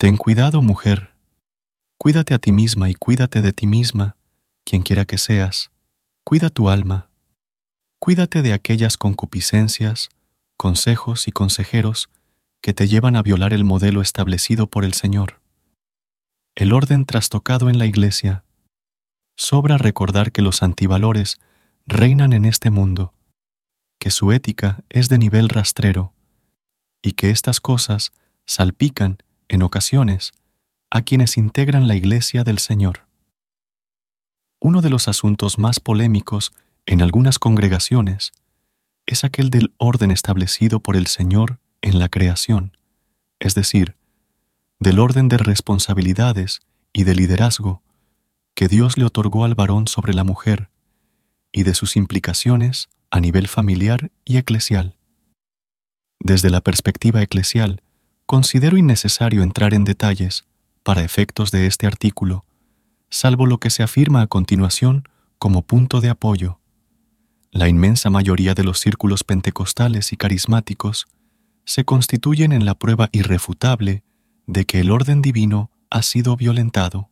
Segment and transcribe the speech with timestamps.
[0.00, 1.10] Ten cuidado, mujer.
[1.98, 4.16] Cuídate a ti misma y cuídate de ti misma,
[4.64, 5.72] quien quiera que seas.
[6.24, 7.10] Cuida tu alma.
[7.98, 10.08] Cuídate de aquellas concupiscencias,
[10.56, 12.08] consejos y consejeros
[12.62, 15.42] que te llevan a violar el modelo establecido por el Señor.
[16.54, 18.42] El orden trastocado en la Iglesia.
[19.36, 21.40] Sobra recordar que los antivalores
[21.84, 23.12] reinan en este mundo,
[23.98, 26.14] que su ética es de nivel rastrero
[27.02, 28.12] y que estas cosas
[28.46, 29.18] salpican,
[29.50, 30.32] en ocasiones,
[30.90, 33.06] a quienes integran la Iglesia del Señor.
[34.60, 36.52] Uno de los asuntos más polémicos
[36.86, 38.32] en algunas congregaciones
[39.06, 42.76] es aquel del orden establecido por el Señor en la creación,
[43.40, 43.96] es decir,
[44.78, 46.60] del orden de responsabilidades
[46.92, 47.82] y de liderazgo
[48.54, 50.70] que Dios le otorgó al varón sobre la mujer
[51.50, 54.96] y de sus implicaciones a nivel familiar y eclesial.
[56.20, 57.82] Desde la perspectiva eclesial,
[58.30, 60.44] considero innecesario entrar en detalles
[60.84, 62.44] para efectos de este artículo,
[63.08, 65.02] salvo lo que se afirma a continuación
[65.40, 66.60] como punto de apoyo.
[67.50, 71.08] La inmensa mayoría de los círculos pentecostales y carismáticos
[71.64, 74.04] se constituyen en la prueba irrefutable
[74.46, 77.10] de que el orden divino ha sido violentado.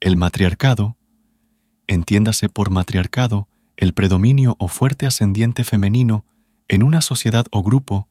[0.00, 0.96] El matriarcado,
[1.86, 3.46] entiéndase por matriarcado
[3.76, 6.24] el predominio o fuerte ascendiente femenino
[6.66, 8.08] en una sociedad o grupo,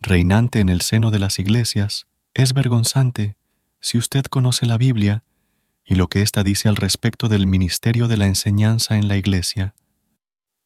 [0.00, 3.36] reinante en el seno de las iglesias, es vergonzante
[3.80, 5.24] si usted conoce la Biblia
[5.84, 9.74] y lo que ésta dice al respecto del ministerio de la enseñanza en la iglesia.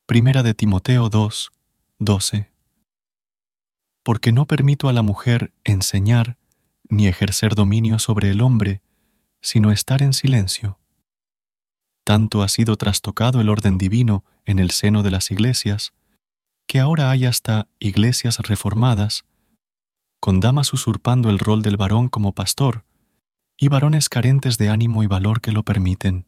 [0.06, 1.53] Primera de Timoteo 2,
[1.98, 2.50] 12.
[4.03, 6.39] Porque no permito a la mujer enseñar
[6.89, 8.81] ni ejercer dominio sobre el hombre,
[9.41, 10.78] sino estar en silencio.
[12.05, 15.92] Tanto ha sido trastocado el orden divino en el seno de las iglesias,
[16.70, 19.24] que ahora hay hasta iglesias reformadas,
[20.20, 22.84] con damas usurpando el rol del varón como pastor,
[23.58, 26.26] y varones carentes de ánimo y valor que lo permiten.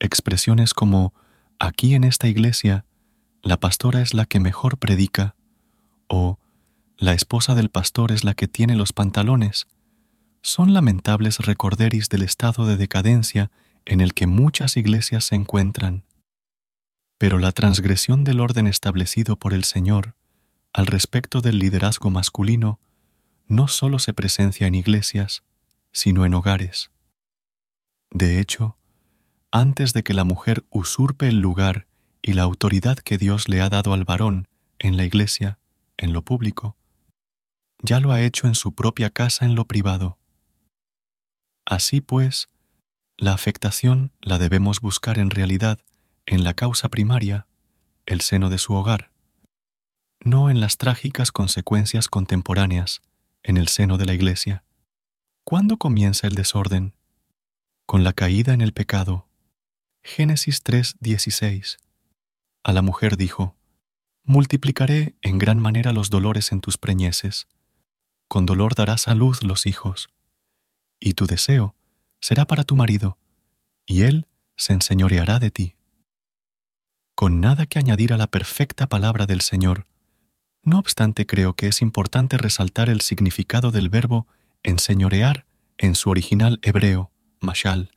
[0.00, 1.14] Expresiones como,
[1.58, 2.84] aquí en esta iglesia,
[3.42, 5.34] la pastora es la que mejor predica,
[6.08, 6.38] o
[6.98, 9.66] la esposa del pastor es la que tiene los pantalones,
[10.42, 13.50] son lamentables recorderis del estado de decadencia
[13.86, 16.04] en el que muchas iglesias se encuentran.
[17.18, 20.14] Pero la transgresión del orden establecido por el Señor
[20.72, 22.78] al respecto del liderazgo masculino
[23.46, 25.42] no solo se presencia en iglesias,
[25.92, 26.90] sino en hogares.
[28.10, 28.76] De hecho,
[29.50, 31.86] antes de que la mujer usurpe el lugar
[32.22, 34.48] y la autoridad que Dios le ha dado al varón
[34.78, 35.58] en la iglesia,
[35.96, 36.76] en lo público,
[37.82, 40.18] ya lo ha hecho en su propia casa en lo privado.
[41.64, 42.48] Así pues,
[43.16, 45.80] la afectación la debemos buscar en realidad
[46.30, 47.46] en la causa primaria,
[48.04, 49.10] el seno de su hogar,
[50.20, 53.00] no en las trágicas consecuencias contemporáneas
[53.42, 54.62] en el seno de la Iglesia.
[55.44, 56.94] ¿Cuándo comienza el desorden?
[57.86, 59.26] Con la caída en el pecado.
[60.02, 61.78] Génesis 3:16.
[62.62, 63.56] A la mujer dijo,
[64.24, 67.48] Multiplicaré en gran manera los dolores en tus preñeces.
[68.28, 70.10] Con dolor darás a luz los hijos
[71.00, 71.74] y tu deseo
[72.20, 73.16] será para tu marido,
[73.86, 75.77] y él se enseñoreará de ti.
[77.18, 79.88] Con nada que añadir a la perfecta palabra del Señor,
[80.62, 84.28] no obstante creo que es importante resaltar el significado del verbo
[84.62, 85.44] enseñorear
[85.78, 87.90] en su original hebreo, mashal.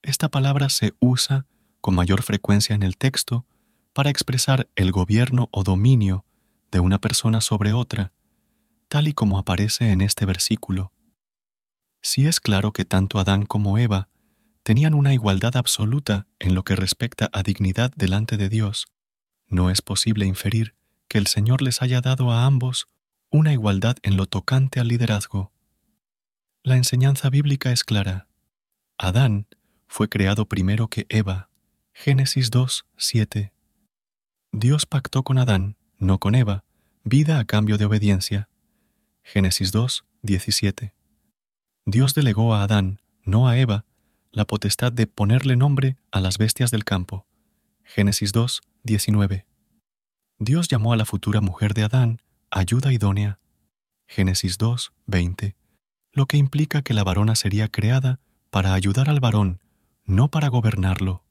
[0.00, 1.44] Esta palabra se usa
[1.82, 3.44] con mayor frecuencia en el texto
[3.92, 6.24] para expresar el gobierno o dominio
[6.70, 8.14] de una persona sobre otra,
[8.88, 10.92] tal y como aparece en este versículo.
[12.00, 14.08] Si es claro que tanto Adán como Eva
[14.68, 18.86] tenían una igualdad absoluta en lo que respecta a dignidad delante de Dios.
[19.46, 20.74] No es posible inferir
[21.08, 22.86] que el Señor les haya dado a ambos
[23.30, 25.52] una igualdad en lo tocante al liderazgo.
[26.62, 28.28] La enseñanza bíblica es clara.
[28.98, 29.46] Adán
[29.86, 31.48] fue creado primero que Eva.
[31.94, 33.54] Génesis 2, 7.
[34.52, 36.66] Dios pactó con Adán, no con Eva,
[37.04, 38.50] vida a cambio de obediencia.
[39.22, 40.92] Génesis 2, 17.
[41.86, 43.86] Dios delegó a Adán, no a Eva,
[44.30, 47.26] la potestad de ponerle nombre a las bestias del campo.
[47.84, 49.46] Génesis 2, 19.
[50.38, 52.20] Dios llamó a la futura mujer de Adán
[52.50, 53.38] ayuda idónea.
[54.06, 55.56] Génesis 2, 20.
[56.12, 58.20] Lo que implica que la varona sería creada
[58.50, 59.60] para ayudar al varón,
[60.04, 61.24] no para gobernarlo.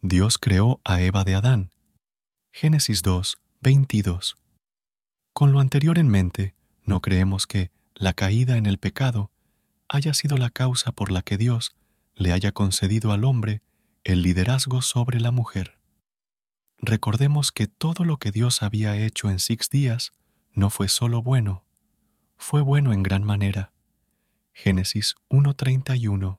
[0.00, 1.70] Dios creó a Eva de Adán.
[2.52, 4.36] Génesis 2, 22.
[5.32, 6.54] Con lo anterior en mente,
[6.84, 9.30] no creemos que la caída en el pecado
[9.88, 11.76] haya sido la causa por la que Dios
[12.18, 13.62] le haya concedido al hombre
[14.04, 15.78] el liderazgo sobre la mujer.
[16.78, 20.12] Recordemos que todo lo que Dios había hecho en seis días
[20.52, 21.64] no fue solo bueno,
[22.36, 23.72] fue bueno en gran manera.
[24.52, 26.38] Génesis 1.31,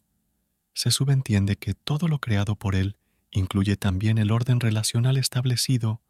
[0.74, 2.98] se subentiende que todo lo creado por Él
[3.32, 6.02] incluye también el orden relacional establecido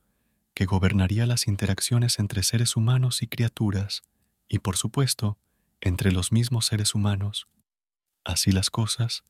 [0.55, 4.01] que gobernaría las interacciones entre seres humanos y criaturas,
[4.47, 5.37] y por supuesto,
[5.79, 7.47] entre los mismos seres humanos.
[8.25, 9.23] Así las cosas,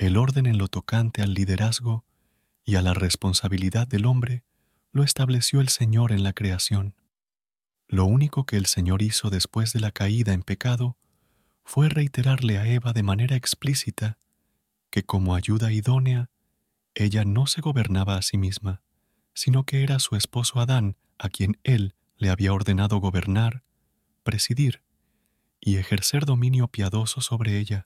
[0.00, 2.06] el orden en lo tocante al liderazgo
[2.64, 4.44] y a la responsabilidad del hombre
[4.92, 6.94] lo estableció el Señor en la creación.
[7.86, 10.96] Lo único que el Señor hizo después de la caída en pecado
[11.64, 14.16] fue reiterarle a Eva de manera explícita
[14.88, 16.30] que como ayuda idónea,
[16.94, 18.80] ella no se gobernaba a sí misma,
[19.34, 23.64] sino que era su esposo Adán a quien él le había ordenado gobernar,
[24.22, 24.82] presidir
[25.60, 27.84] y ejercer dominio piadoso sobre ella.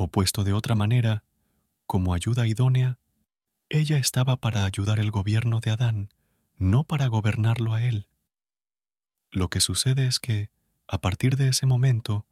[0.00, 1.24] O puesto de otra manera,
[1.84, 3.00] como ayuda idónea,
[3.68, 6.10] ella estaba para ayudar el gobierno de Adán,
[6.56, 8.06] no para gobernarlo a él.
[9.32, 10.50] Lo que sucede es que,
[10.86, 12.26] a partir de ese momento,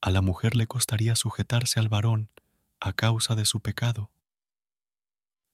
[0.00, 2.30] a la mujer le costaría sujetarse al varón
[2.80, 4.10] a causa de su pecado.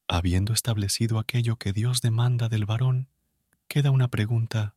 [0.07, 3.09] Habiendo establecido aquello que Dios demanda del varón,
[3.67, 4.75] queda una pregunta